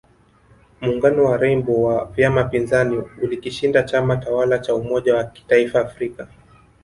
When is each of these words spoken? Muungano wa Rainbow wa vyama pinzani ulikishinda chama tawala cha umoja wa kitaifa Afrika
Muungano 0.81 1.23
wa 1.23 1.37
Rainbow 1.37 1.83
wa 1.83 2.05
vyama 2.05 2.43
pinzani 2.43 2.97
ulikishinda 3.21 3.83
chama 3.83 4.17
tawala 4.17 4.59
cha 4.59 4.75
umoja 4.75 5.15
wa 5.15 5.23
kitaifa 5.23 5.81
Afrika 5.81 6.27